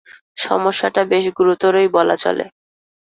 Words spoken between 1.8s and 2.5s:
বলা চলে।